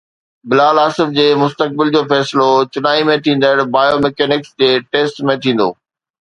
بلال 0.49 0.75
آصف 0.87 1.11
جي 1.17 1.25
مستقبل 1.41 1.91
جو 1.97 2.01
فيصلو 2.15 2.47
چنائي 2.77 3.05
۾ 3.11 3.19
ٿيندڙ 3.29 3.53
بائيو 3.77 4.03
ميڪينڪس 4.09 4.59
ٽيسٽ 4.67 5.25
۾ 5.33 5.41
ٿيندو 5.47 5.73